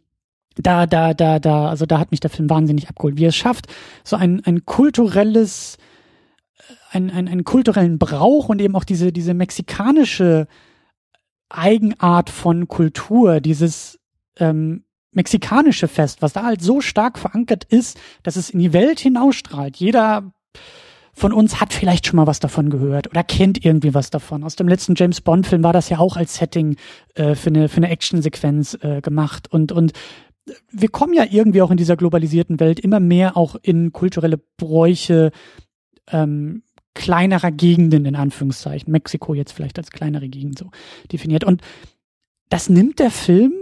da, 0.59 0.87
da, 0.87 1.15
da, 1.15 1.39
da, 1.39 1.69
also 1.69 1.87
da 1.87 1.99
hat 1.99 2.11
mich 2.11 2.21
der 2.21 2.31
Film 2.31 2.51
wahnsinnig 2.51 2.89
abgeholt, 2.89 3.17
wie 3.17 3.25
er 3.25 3.31
es 3.31 3.37
schafft, 3.37 3.67
so 4.05 4.17
ein, 4.17 4.45
ein 4.45 4.65
kulturelles, 4.65 5.79
ein, 6.91 7.11
ein, 7.11 7.29
einen 7.29 7.45
kulturellen 7.45 7.99
Brauch 7.99 8.49
und 8.49 8.61
eben 8.61 8.77
auch 8.77 8.85
diese, 8.85 9.13
diese 9.13 9.35
mexikanische 9.35 10.47
Eigenart 11.49 12.31
von 12.31 12.69
Kultur, 12.69 13.41
dieses 13.41 13.99
ähm, 14.39 14.85
mexikanische 15.13 15.89
Fest, 15.89 16.23
was 16.23 16.33
da 16.33 16.45
halt 16.45 16.63
so 16.63 16.81
stark 16.81 17.19
verankert 17.19 17.65
ist, 17.65 17.99
dass 18.23 18.37
es 18.37 18.51
in 18.51 18.61
die 18.61 18.73
Welt 18.73 19.01
hinausstrahlt. 19.01 19.77
Jeder 19.77 20.33
von 21.19 21.33
uns 21.33 21.61
hat 21.61 21.73
vielleicht 21.73 22.07
schon 22.07 22.17
mal 22.17 22.27
was 22.29 22.39
davon 22.39 22.71
gehört 22.71 23.09
oder 23.09 23.25
kennt 23.25 23.65
irgendwie 23.65 23.93
was 23.93 24.11
davon. 24.11 24.45
Aus 24.45 24.55
dem 24.57 24.69
letzten 24.69 24.95
James 24.97 25.21
Bond 25.21 25.47
Film 25.47 25.65
war 25.65 25.73
das 25.73 25.89
ja 25.89 25.99
auch 25.99 26.17
als 26.17 26.37
Setting 26.37 26.77
äh, 27.15 27.35
für 27.35 27.49
eine 27.49 27.69
für 27.69 27.79
eine 27.79 27.91
Actionsequenz 27.91 28.79
äh, 28.83 29.01
gemacht 29.01 29.53
und 29.53 29.73
und 29.73 29.93
wir 30.71 30.89
kommen 30.89 31.15
ja 31.15 31.25
irgendwie 31.29 31.63
auch 31.63 31.71
in 31.71 31.77
dieser 31.77 31.97
globalisierten 31.97 32.61
Welt 32.61 32.81
immer 32.81 33.01
mehr 33.01 33.37
auch 33.37 33.57
in 33.63 33.93
kulturelle 33.93 34.39
Bräuche 34.57 35.31
ähm, 36.11 36.63
kleinerer 36.95 37.53
Gegenden 37.53 38.07
in 38.07 38.17
Anführungszeichen. 38.17 38.91
Mexiko 38.91 39.35
jetzt 39.35 39.53
vielleicht 39.53 39.79
als 39.79 39.91
kleinere 39.91 40.29
Gegend 40.29 40.59
so 40.59 40.71
definiert. 41.13 41.45
Und 41.45 41.63
das 42.49 42.69
nimmt 42.69 42.99
der 42.99 43.11
Film 43.11 43.53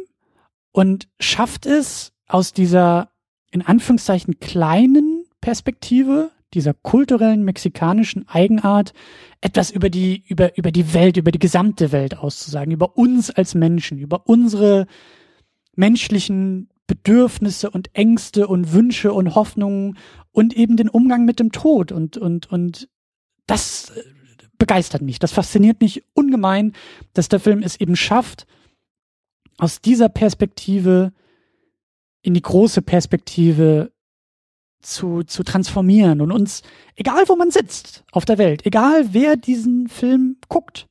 und 0.73 1.09
schafft 1.21 1.67
es 1.67 2.13
aus 2.29 2.53
dieser 2.53 3.11
in 3.51 3.63
Anführungszeichen 3.63 4.39
kleinen 4.41 5.25
Perspektive, 5.41 6.31
dieser 6.55 6.75
kulturellen 6.75 7.45
mexikanischen 7.45 8.29
Eigenart, 8.29 8.93
etwas 9.41 9.71
über 9.71 9.91
die, 9.91 10.25
über, 10.27 10.57
über 10.57 10.73
die 10.73 10.95
Welt, 10.95 11.17
über 11.17 11.31
die 11.31 11.39
gesamte 11.39 11.93
Welt 11.93 12.17
auszusagen, 12.17 12.73
über 12.73 12.97
uns 12.97 13.31
als 13.31 13.55
Menschen, 13.55 13.99
über 13.99 14.27
unsere 14.27 14.87
menschlichen 15.75 16.69
Bedürfnisse 16.87 17.71
und 17.71 17.95
Ängste 17.95 18.47
und 18.47 18.73
Wünsche 18.73 19.13
und 19.13 19.35
Hoffnungen 19.35 19.99
und 20.33 20.55
eben 20.57 20.77
den 20.77 20.89
Umgang 20.89 21.25
mit 21.25 21.41
dem 21.41 21.53
Tod 21.53 21.93
und, 21.93 22.17
und, 22.17 22.51
und 22.51 22.89
das 23.47 23.93
begeistert 24.59 25.03
mich. 25.03 25.19
Das 25.19 25.33
fasziniert 25.33 25.81
mich 25.81 26.05
ungemein, 26.15 26.73
dass 27.13 27.29
der 27.29 27.41
Film 27.41 27.63
es 27.63 27.81
eben 27.81 27.97
schafft, 27.97 28.47
aus 29.59 29.81
dieser 29.81 30.09
Perspektive 30.09 31.13
in 32.23 32.35
die 32.35 32.43
große 32.43 32.83
Perspektive 32.83 33.93
zu, 34.83 35.23
zu 35.25 35.43
transformieren 35.43 36.21
und 36.21 36.31
uns, 36.31 36.63
egal 36.95 37.29
wo 37.29 37.37
man 37.37 37.51
sitzt 37.51 38.05
auf 38.13 38.25
der 38.25 38.39
Welt, 38.39 38.67
egal 38.67 39.13
wer 39.13 39.37
diesen 39.37 39.89
Film 39.89 40.37
guckt, 40.49 40.87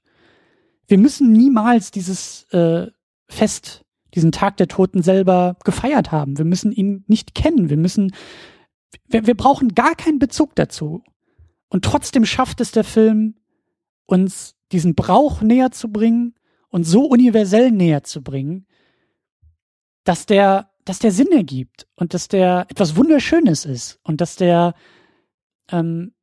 wir 0.88 0.98
müssen 0.98 1.32
niemals 1.32 1.92
dieses 1.92 2.44
äh, 2.52 2.88
Fest, 3.28 3.85
diesen 4.16 4.32
Tag 4.32 4.58
der 4.58 4.68
Toten 4.68 5.04
selber 5.04 5.58
gefeiert 5.64 6.12
haben. 6.12 6.38
Wir 6.38 6.46
müssen 6.46 6.72
ihn 6.72 7.04
nicht 7.08 7.36
kennen. 7.36 7.70
Wir 7.70 7.78
müssen, 7.78 8.16
wir, 9.08 9.28
wir 9.28 9.36
brauchen 9.36 9.76
gar 9.76 9.96
keinen 9.96 10.20
Bezug 10.20 10.56
dazu. 10.56 11.04
Und 11.68 11.86
trotzdem 11.86 12.26
schafft 12.26 12.62
es 12.62 12.72
der 12.72 12.84
Film, 12.84 13.36
uns 14.06 14.56
diesen 14.72 14.96
Brauch 14.96 15.42
näher 15.42 15.72
zu 15.72 15.92
bringen 15.92 16.36
und 16.70 16.84
so 16.86 17.06
universell 17.06 17.72
näher 17.72 18.04
zu 18.04 18.24
bringen, 18.24 18.66
dass 20.04 20.26
der, 20.26 20.72
dass 20.86 21.00
der 21.00 21.12
Sinn 21.12 21.32
ergibt 21.32 21.88
und 21.96 22.14
dass 22.14 22.28
der 22.28 22.66
etwas 22.70 22.96
Wunderschönes 22.96 23.66
ist 23.66 24.00
und 24.04 24.22
dass 24.22 24.36
der, 24.36 24.74
ähm, 25.72 26.14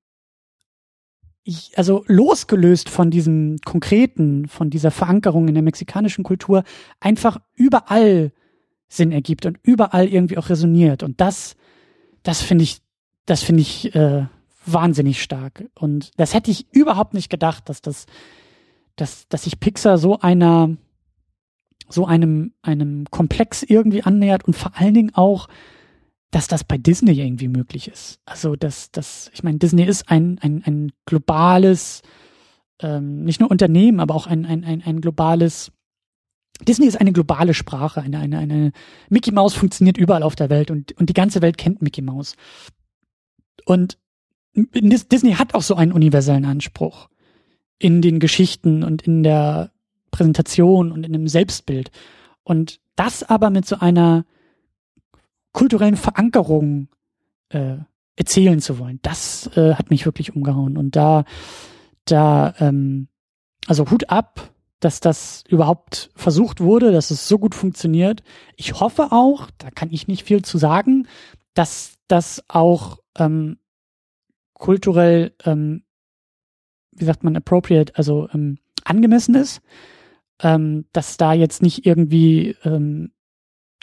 also 1.75 2.04
losgelöst 2.06 2.88
von 2.88 3.11
diesem 3.11 3.56
konkreten, 3.64 4.46
von 4.49 4.70
dieser 4.70 4.90
Verankerung 4.90 5.49
in 5.49 5.54
der 5.54 5.62
mexikanischen 5.62 6.22
Kultur, 6.22 6.62
einfach 7.00 7.40
überall 7.54 8.32
Sinn 8.88 9.12
ergibt 9.12 9.46
und 9.46 9.58
überall 9.62 10.06
irgendwie 10.06 10.38
auch 10.38 10.49
resoniert. 10.49 11.02
Und 11.02 11.20
das, 11.20 11.56
das 12.22 12.42
finde 12.42 12.64
ich, 12.64 12.80
das 13.26 13.42
finde 13.42 13.62
ich 13.62 13.94
äh, 13.94 14.26
wahnsinnig 14.66 15.22
stark. 15.22 15.64
Und 15.75 16.11
das 16.16 16.34
hätte 16.34 16.50
ich 16.50 16.66
überhaupt 16.72 17.14
nicht 17.14 17.30
gedacht, 17.30 17.68
dass 17.68 17.82
das 17.82 18.06
dass, 18.96 19.28
dass 19.28 19.44
sich 19.44 19.61
Pixar 19.61 19.99
so 19.99 20.18
einer, 20.20 20.76
so 21.88 22.06
einem, 22.06 22.52
einem 22.62 23.06
Komplex 23.11 23.62
irgendwie 23.62 24.02
annähert 24.02 24.44
und 24.44 24.54
vor 24.54 24.72
allen 24.75 24.94
Dingen 24.94 25.14
auch, 25.14 25.49
dass 26.32 26.48
das 26.48 26.64
bei 26.64 26.78
Disney 26.78 27.12
irgendwie 27.12 27.46
möglich 27.46 27.88
ist. 27.88 28.18
Also, 28.24 28.56
dass, 28.56 28.90
dass, 28.90 29.30
ich 29.34 29.44
meine, 29.44 29.58
Disney 29.58 29.84
ist 29.84 30.08
ein, 30.08 30.38
ein, 30.40 30.62
ein 30.64 30.90
globales, 31.04 32.00
ähm, 32.80 33.24
nicht 33.24 33.38
nur 33.38 33.50
Unternehmen, 33.50 34.00
aber 34.00 34.14
auch 34.14 34.26
ein, 34.26 34.46
ein, 34.46 34.64
ein, 34.64 34.82
ein 34.82 35.02
globales, 35.02 35.70
Disney 36.66 36.86
ist 36.86 36.98
eine 36.98 37.12
globale 37.12 37.52
Sprache, 37.52 38.00
eine, 38.00 38.18
eine, 38.18 38.38
eine, 38.38 38.72
Mickey 39.10 39.30
Mouse 39.30 39.52
funktioniert 39.52 39.98
überall 39.98 40.22
auf 40.22 40.34
der 40.34 40.48
Welt 40.48 40.70
und, 40.70 40.92
und 40.98 41.10
die 41.10 41.14
ganze 41.14 41.42
Welt 41.42 41.58
kennt 41.58 41.82
Mickey 41.82 42.00
Mouse. 42.00 42.34
Und 43.66 43.98
Disney 44.54 45.34
hat 45.34 45.54
auch 45.54 45.62
so 45.62 45.74
einen 45.74 45.92
universellen 45.92 46.46
Anspruch 46.46 47.08
in 47.78 48.00
den 48.00 48.20
Geschichten 48.20 48.84
und 48.84 49.02
in 49.02 49.22
der 49.22 49.70
Präsentation 50.10 50.92
und 50.92 51.04
in 51.04 51.12
dem 51.12 51.28
Selbstbild. 51.28 51.90
Und 52.42 52.80
das 52.96 53.22
aber 53.22 53.50
mit 53.50 53.66
so 53.66 53.76
einer 53.76 54.24
kulturellen 55.52 55.97
Verankerung 55.97 56.88
äh, 57.50 57.76
erzählen 58.16 58.61
zu 58.61 58.78
wollen, 58.78 58.99
das 59.02 59.50
äh, 59.56 59.75
hat 59.75 59.90
mich 59.90 60.04
wirklich 60.06 60.35
umgehauen. 60.35 60.76
Und 60.76 60.97
da, 60.97 61.25
da, 62.04 62.54
ähm, 62.59 63.09
also 63.66 63.90
Hut 63.90 64.11
ab, 64.11 64.50
dass 64.80 65.00
das 65.00 65.44
überhaupt 65.49 66.11
versucht 66.14 66.61
wurde, 66.61 66.92
dass 66.92 67.11
es 67.11 67.28
so 67.28 67.38
gut 67.38 67.54
funktioniert. 67.54 68.23
Ich 68.56 68.80
hoffe 68.80 69.12
auch, 69.12 69.50
da 69.59 69.71
kann 69.71 69.90
ich 69.92 70.09
nicht 70.09 70.25
viel 70.25 70.42
zu 70.42 70.59
sagen, 70.59 71.06
dass 71.54 71.94
das 72.09 72.42
auch 72.49 72.99
ähm, 73.16 73.59
kulturell 74.54 75.35
ähm, 75.44 75.85
wie 76.92 77.04
sagt 77.04 77.25
man, 77.25 77.37
appropriate, 77.37 77.97
also 77.97 78.28
ähm, 78.32 78.59
angemessen 78.85 79.35
ist, 79.35 79.62
ähm, 80.40 80.85
dass 80.92 81.16
da 81.16 81.32
jetzt 81.32 81.62
nicht 81.62 81.87
irgendwie, 81.87 82.56
ähm, 82.64 83.12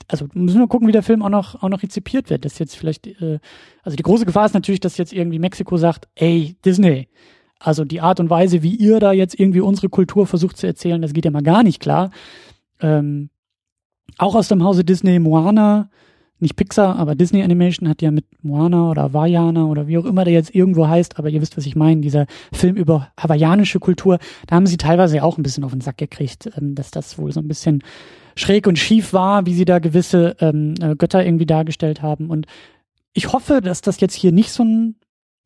also 0.07 0.27
müssen 0.33 0.59
wir 0.59 0.67
gucken, 0.67 0.87
wie 0.87 0.91
der 0.91 1.03
Film 1.03 1.21
auch 1.21 1.29
noch, 1.29 1.61
auch 1.61 1.69
noch 1.69 1.83
rezipiert 1.83 2.29
wird. 2.29 2.45
Das 2.45 2.59
jetzt 2.59 2.75
vielleicht, 2.75 3.07
äh, 3.07 3.39
also 3.83 3.95
die 3.95 4.03
große 4.03 4.25
Gefahr 4.25 4.45
ist 4.45 4.53
natürlich, 4.53 4.79
dass 4.79 4.97
jetzt 4.97 5.13
irgendwie 5.13 5.39
Mexiko 5.39 5.77
sagt, 5.77 6.07
ey, 6.15 6.55
Disney, 6.65 7.07
also 7.59 7.83
die 7.83 8.01
Art 8.01 8.19
und 8.19 8.29
Weise, 8.29 8.63
wie 8.63 8.75
ihr 8.75 8.99
da 8.99 9.11
jetzt 9.11 9.39
irgendwie 9.39 9.61
unsere 9.61 9.89
Kultur 9.89 10.25
versucht 10.25 10.57
zu 10.57 10.65
erzählen, 10.65 11.01
das 11.01 11.13
geht 11.13 11.25
ja 11.25 11.31
mal 11.31 11.43
gar 11.43 11.63
nicht 11.63 11.81
klar. 11.81 12.09
Ähm, 12.79 13.29
auch 14.17 14.35
aus 14.35 14.47
dem 14.47 14.63
Hause 14.63 14.83
Disney, 14.83 15.19
Moana, 15.19 15.89
nicht 16.39 16.55
Pixar, 16.55 16.95
aber 16.95 17.15
Disney 17.15 17.43
Animation 17.43 17.89
hat 17.89 18.01
ja 18.01 18.11
mit 18.11 18.25
Moana 18.41 18.89
oder 18.89 19.13
Vajana 19.13 19.65
oder 19.65 19.87
wie 19.87 19.97
auch 19.97 20.05
immer 20.05 20.23
der 20.23 20.33
jetzt 20.33 20.55
irgendwo 20.55 20.87
heißt, 20.87 21.19
aber 21.19 21.29
ihr 21.29 21.41
wisst, 21.41 21.57
was 21.57 21.65
ich 21.65 21.75
meine, 21.75 21.99
dieser 21.99 22.27
Film 22.53 22.75
über 22.75 23.09
hawaiianische 23.19 23.79
Kultur, 23.79 24.19
da 24.47 24.55
haben 24.55 24.65
sie 24.65 24.77
teilweise 24.77 25.21
auch 25.23 25.37
ein 25.37 25.43
bisschen 25.43 25.65
auf 25.65 25.71
den 25.71 25.81
Sack 25.81 25.97
gekriegt, 25.97 26.49
ähm, 26.57 26.75
dass 26.75 26.91
das 26.91 27.17
wohl 27.17 27.31
so 27.31 27.41
ein 27.41 27.47
bisschen 27.47 27.83
schräg 28.39 28.67
und 28.67 28.79
schief 28.79 29.13
war, 29.13 29.45
wie 29.45 29.53
sie 29.53 29.65
da 29.65 29.79
gewisse 29.79 30.35
ähm, 30.39 30.75
äh, 30.81 30.95
Götter 30.95 31.25
irgendwie 31.25 31.45
dargestellt 31.45 32.01
haben. 32.01 32.29
Und 32.29 32.45
ich 33.13 33.33
hoffe, 33.33 33.61
dass 33.61 33.81
das 33.81 33.99
jetzt 33.99 34.15
hier 34.15 34.31
nicht 34.31 34.51
so 34.51 34.63
ein 34.63 34.95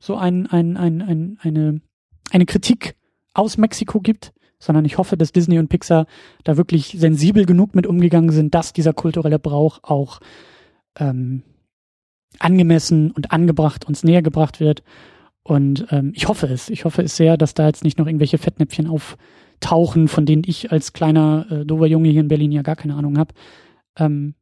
so 0.04 0.18
ein, 0.18 0.48
ein, 0.48 0.76
ein, 0.76 1.02
ein, 1.02 1.38
eine, 1.42 1.82
eine 2.30 2.46
Kritik 2.46 2.96
aus 3.34 3.58
Mexiko 3.58 4.02
gibt, 4.02 4.34
sondern 4.60 4.84
ich 4.84 4.98
hoffe, 4.98 5.16
dass 5.16 5.32
Disney 5.32 5.60
und 5.60 5.70
Pixar 5.70 6.08
da 6.44 6.58
wirklich 6.58 6.96
sensibel 6.98 7.46
genug 7.46 7.74
mit 7.74 7.88
umgegangen 7.88 8.32
sind, 8.32 8.54
dass 8.54 8.74
dieser 8.74 8.92
kulturelle 8.92 9.40
Brauch 9.40 9.80
auch 9.82 10.20
ähm, 11.00 11.44
angemessen 12.38 13.12
und 13.12 13.32
angebracht 13.32 13.86
uns 13.86 14.04
näher 14.04 14.22
gebracht 14.22 14.60
wird. 14.60 14.84
Und 15.42 15.88
ähm, 15.92 16.12
ich 16.16 16.28
hoffe 16.28 16.48
es. 16.48 16.70
Ich 16.70 16.84
hoffe 16.84 17.02
es 17.02 17.16
sehr, 17.16 17.38
dass 17.38 17.54
da 17.54 17.68
jetzt 17.68 17.86
nicht 17.86 17.98
noch 17.98 18.08
irgendwelche 18.08 18.38
Fettnäpfchen 18.38 18.90
auftauchen, 19.64 20.08
von 20.08 20.26
denen 20.26 20.44
ich 20.46 20.72
als 20.72 20.94
kleiner 20.94 21.48
äh, 21.50 21.66
dober 21.66 21.88
Junge 21.88 22.10
hier 22.10 22.22
in 22.22 22.28
Berlin 22.28 22.52
ja 22.52 22.62
gar 22.62 22.76
keine 22.76 22.96
Ahnung 22.96 23.18
habe. 23.18 23.34
Ähm, 23.98 24.36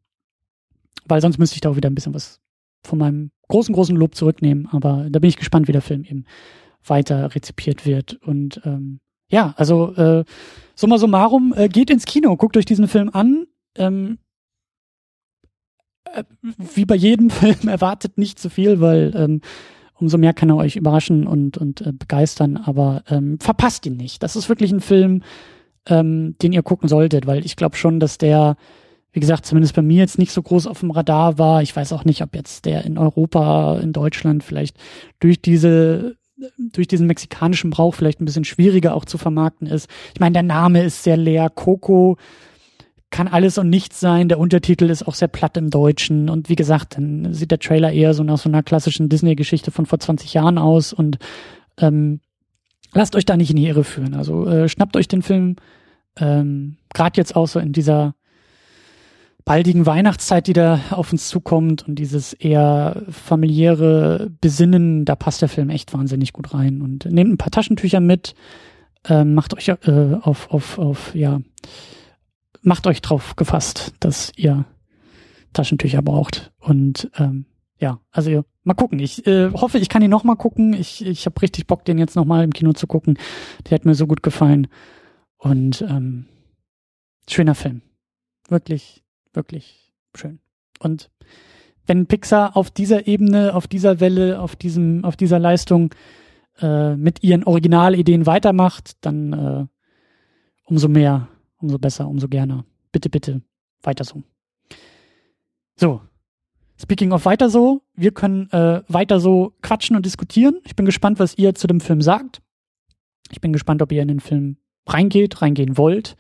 weil 1.06 1.22
sonst 1.22 1.38
müsste 1.38 1.56
ich 1.56 1.62
da 1.62 1.70
auch 1.70 1.76
wieder 1.76 1.90
ein 1.90 1.96
bisschen 1.96 2.14
was 2.14 2.40
von 2.84 3.00
meinem 3.00 3.32
großen, 3.48 3.74
großen 3.74 3.96
Lob 3.96 4.16
zurücknehmen. 4.16 4.68
Aber 4.72 5.08
da 5.10 5.20
bin 5.20 5.30
ich 5.30 5.38
gespannt, 5.38 5.68
wie 5.68 5.74
der 5.74 5.82
Film 5.82 6.04
eben 6.04 6.26
weiter 6.86 7.34
rezipiert 7.36 7.86
wird. 7.86 8.16
Und 8.26 8.62
ähm, 8.66 9.00
ja, 9.30 9.54
also 9.58 9.94
äh, 9.96 10.24
summa 10.76 10.98
summarum, 10.98 11.54
äh, 11.56 11.70
geht 11.70 11.90
ins 11.90 12.06
Kino, 12.06 12.36
guckt 12.36 12.58
euch 12.58 12.66
diesen 12.66 12.88
Film 12.88 13.10
an. 13.14 13.46
Ähm, 13.76 14.18
äh, 16.06 16.24
wie 16.42 16.86
bei 16.86 16.96
jedem 16.96 17.30
Film 17.30 17.68
erwartet 17.68 18.18
nicht 18.18 18.40
zu 18.40 18.50
viel, 18.50 18.80
weil 18.80 19.14
ähm, 19.16 19.42
umso 20.02 20.18
mehr 20.18 20.34
kann 20.34 20.50
er 20.50 20.58
euch 20.58 20.76
überraschen 20.76 21.28
und, 21.28 21.58
und 21.58 21.82
äh, 21.82 21.92
begeistern, 21.94 22.58
aber 22.58 23.04
ähm, 23.10 23.40
verpasst 23.40 23.86
ihn 23.86 23.98
nicht. 23.98 24.24
Das 24.24 24.36
ist 24.36 24.50
wirklich 24.50 24.72
ein 24.72 24.82
Film, 24.82 25.24
ähm, 25.88 26.36
den 26.42 26.54
ihr 26.54 26.64
gucken 26.64 26.90
solltet, 26.90 27.28
weil 27.28 27.46
ich 27.46 27.56
glaube 27.56 27.76
schon, 27.76 28.00
dass 28.00 28.18
der, 28.18 28.56
wie 29.14 29.20
gesagt, 29.20 29.46
zumindest 29.46 29.76
bei 29.76 29.82
mir 29.82 30.00
jetzt 30.00 30.20
nicht 30.20 30.32
so 30.32 30.42
groß 30.42 30.68
auf 30.68 30.80
dem 30.80 30.92
Radar 30.92 31.38
war. 31.38 31.62
Ich 31.62 31.76
weiß 31.76 31.94
auch 31.94 32.06
nicht, 32.06 32.22
ob 32.22 32.36
jetzt 32.36 32.66
der 32.66 32.86
in 32.86 32.98
Europa, 32.98 33.80
in 33.80 33.94
Deutschland 33.94 34.44
vielleicht 34.44 34.78
durch 35.20 35.42
diese 35.42 36.16
durch 36.58 36.88
diesen 36.88 37.06
mexikanischen 37.06 37.70
Brauch 37.70 37.94
vielleicht 37.94 38.20
ein 38.20 38.26
bisschen 38.26 38.46
schwieriger 38.46 38.96
auch 38.96 39.06
zu 39.06 39.20
vermarkten 39.20 39.68
ist. 39.68 39.88
Ich 40.16 40.20
meine, 40.20 40.34
der 40.34 40.44
Name 40.44 40.84
ist 40.84 41.04
sehr 41.04 41.18
leer. 41.18 41.52
Coco 41.52 42.18
kann 43.12 43.28
alles 43.28 43.58
und 43.58 43.70
nichts 43.70 44.00
sein. 44.00 44.30
Der 44.30 44.40
Untertitel 44.40 44.90
ist 44.90 45.08
auch 45.08 45.14
sehr 45.14 45.28
platt 45.28 45.58
im 45.58 45.70
Deutschen. 45.70 46.30
Und 46.30 46.50
wie 46.50 46.56
gesagt, 46.56 46.98
dann 46.98 47.34
sieht 47.34 47.52
der 47.52 47.60
Trailer 47.60 47.92
eher 47.92 48.14
so 48.14 48.24
nach 48.24 48.38
so 48.38 48.50
einer 48.50 48.64
klassischen 48.64 49.10
Disney-Geschichte 49.10 49.70
von 49.70 49.86
vor 49.86 50.00
20 50.00 50.34
Jahren 50.34 50.58
aus. 50.58 50.94
Und 50.94 51.20
ähm, 51.78 52.22
lasst 52.94 53.16
euch 53.16 53.26
da 53.26 53.38
nicht 53.38 53.52
in 53.52 53.58
die 53.58 53.68
Irre 53.68 53.84
führen. 53.84 54.16
Also 54.16 54.48
äh, 54.48 54.70
schnappt 54.70 54.96
euch 54.96 55.10
den 55.10 55.22
Film, 55.22 55.58
ähm, 56.18 56.78
gerade 56.94 57.18
jetzt 57.18 57.36
auch 57.36 57.48
so 57.48 57.60
in 57.60 57.74
dieser 57.74 58.16
baldigen 59.44 59.86
Weihnachtszeit, 59.86 60.48
die 60.48 60.54
da 60.54 60.80
auf 60.92 61.12
uns 61.12 61.28
zukommt 61.28 61.88
und 61.88 61.96
dieses 61.96 62.34
eher 62.34 63.04
familiäre 63.10 64.30
Besinnen, 64.40 65.04
da 65.04 65.16
passt 65.16 65.42
der 65.42 65.50
Film 65.50 65.70
echt 65.70 65.94
wahnsinnig 65.94 66.32
gut 66.32 66.54
rein. 66.54 66.82
Und 66.82 67.06
nehmt 67.06 67.32
ein 67.32 67.38
paar 67.38 67.52
Taschentücher 67.52 68.00
mit, 68.00 68.36
äh, 69.10 69.24
macht 69.24 69.54
euch 69.56 69.68
äh, 69.68 70.18
auf, 70.22 70.52
auf, 70.52 70.78
auf, 70.78 71.16
ja, 71.16 71.42
macht 72.62 72.88
euch 72.88 73.02
drauf 73.02 73.36
gefasst, 73.36 73.94
dass 74.00 74.32
ihr 74.36 74.66
Taschentücher 75.54 76.02
braucht. 76.02 76.52
Und 76.60 77.12
ähm, 77.18 77.46
ja, 77.78 78.00
also 78.12 78.44
mal 78.64 78.74
gucken. 78.74 79.00
Ich 79.00 79.26
äh, 79.28 79.52
hoffe, 79.52 79.80
ich 79.80 79.90
kann 79.90 80.02
ihn 80.02 80.12
noch 80.12 80.24
mal 80.24 80.36
gucken. 80.36 80.74
Ich, 80.74 81.06
ich 81.06 81.26
habe 81.26 81.42
richtig 81.42 81.68
Bock, 81.68 81.84
den 81.86 81.98
jetzt 81.98 82.16
noch 82.16 82.26
mal 82.26 82.44
im 82.44 82.54
Kino 82.54 82.74
zu 82.74 82.88
gucken. 82.88 83.18
Der 83.66 83.76
hat 83.76 83.86
mir 83.86 83.96
so 83.96 84.08
gut 84.08 84.24
gefallen. 84.24 84.68
Und 85.38 85.82
ähm, 85.82 86.28
schöner 87.30 87.56
Film. 87.56 87.82
Wirklich, 88.48 89.04
wirklich 89.34 89.94
schön. 90.16 90.40
Und 90.80 91.10
wenn 91.88 92.06
Pixar 92.06 92.56
auf 92.56 92.70
dieser 92.70 93.08
Ebene, 93.08 93.56
auf 93.56 93.68
dieser 93.68 94.00
Welle, 94.00 94.40
auf 94.40 94.56
diesem, 94.56 95.04
auf 95.04 95.16
dieser 95.16 95.40
Leistung 95.40 95.94
äh, 96.60 96.96
mit 96.96 97.24
ihren 97.24 97.44
Originalideen 97.44 98.26
weitermacht, 98.26 98.98
dann 99.02 99.34
äh, 99.34 99.66
umso 100.66 100.88
mehr 100.88 101.28
umso 101.62 101.78
besser, 101.78 102.08
umso 102.08 102.28
gerne. 102.28 102.66
Bitte, 102.92 103.10
bitte, 103.10 103.42
weiter 103.82 104.04
so. 104.04 104.24
So. 105.76 106.02
Speaking 106.80 107.12
of 107.12 107.26
weiter 107.26 107.50
so, 107.50 107.84
wir 107.96 108.12
können 108.12 108.50
äh, 108.50 108.82
weiter 108.88 109.20
so 109.20 109.54
quatschen 109.62 109.96
und 109.96 110.06
diskutieren. 110.06 110.60
Ich 110.66 110.76
bin 110.76 110.86
gespannt, 110.86 111.20
was 111.20 111.38
ihr 111.38 111.54
zu 111.54 111.68
dem 111.68 111.80
Film 111.80 112.02
sagt. 112.02 112.42
Ich 113.30 113.40
bin 113.40 113.54
gespannt, 113.54 113.82
ob 113.84 113.92
ihr 113.92 114.02
in 114.02 114.08
den 114.08 114.20
Film 114.20 114.58
reingeht, 114.88 115.42
reingehen 115.42 115.78
wollt. 115.78 116.16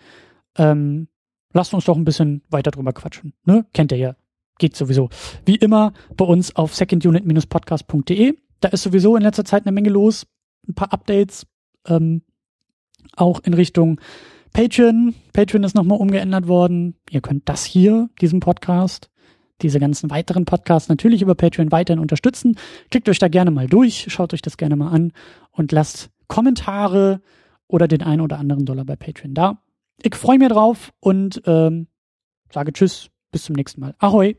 Ähm, 0.58 1.08
lasst 1.54 1.74
uns 1.74 1.86
doch 1.86 1.98
ein 1.98 2.06
bisschen 2.06 2.44
weiter 2.50 2.70
drüber 2.72 2.94
quatschen. 2.94 3.34
Ne? 3.44 3.66
Kennt 3.74 3.92
ihr 3.92 3.98
ja. 3.98 4.16
Geht 4.60 4.76
sowieso. 4.76 5.10
Wie 5.46 5.56
immer 5.56 5.94
bei 6.16 6.26
uns 6.26 6.56
auf 6.56 6.76
secondunit-podcast.de. 6.76 8.38
Da 8.60 8.70
ist 8.70 8.84
sowieso 8.84 9.16
in 9.16 9.24
letzter 9.24 9.46
Zeit 9.46 9.66
eine 9.66 9.72
Menge 9.72 9.90
los. 9.90 10.28
Ein 10.68 10.76
paar 10.76 10.94
Updates. 10.94 11.48
Ähm, 11.88 12.22
auch 13.16 13.40
in 13.40 13.56
Richtung 13.56 14.00
Patreon. 14.54 15.16
Patreon 15.34 15.64
ist 15.64 15.76
nochmal 15.76 16.00
umgeändert 16.00 16.48
worden. 16.48 16.96
Ihr 17.10 17.22
könnt 17.22 17.48
das 17.48 17.66
hier, 17.66 18.10
diesen 18.20 18.40
Podcast, 18.40 19.10
diese 19.62 19.80
ganzen 19.80 20.10
weiteren 20.10 20.46
Podcasts 20.46 20.90
natürlich 20.90 21.22
über 21.22 21.36
Patreon 21.36 21.72
weiterhin 21.72 22.00
unterstützen. 22.00 22.58
Klickt 22.90 23.08
euch 23.10 23.20
da 23.20 23.28
gerne 23.28 23.52
mal 23.52 23.68
durch, 23.68 24.08
schaut 24.10 24.34
euch 24.34 24.42
das 24.42 24.58
gerne 24.58 24.76
mal 24.76 24.92
an 24.92 25.14
und 25.52 25.72
lasst 25.72 26.10
Kommentare 26.28 27.22
oder 27.68 27.88
den 27.88 28.02
einen 28.02 28.22
oder 28.22 28.40
anderen 28.40 28.66
Dollar 28.66 28.86
bei 28.86 28.96
Patreon 28.96 29.34
da. 29.34 29.62
Ich 30.02 30.16
freue 30.16 30.40
mich 30.40 30.50
drauf 30.50 30.92
und 31.00 31.42
ähm, 31.46 31.88
sage 32.52 32.74
Tschüss, 32.74 33.10
bis 33.32 33.44
zum 33.44 33.56
nächsten 33.56 33.82
Mal. 33.82 33.96
Ahoi! 34.00 34.36